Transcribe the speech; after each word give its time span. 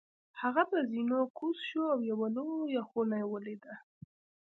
هغه 0.41 0.63
په 0.69 0.77
زینو 0.91 1.19
کوز 1.37 1.57
شو 1.69 1.83
او 1.93 1.99
یوه 2.11 2.27
لویه 2.35 2.83
خونه 2.89 3.15
یې 3.21 3.25
ولیده. 3.31 3.73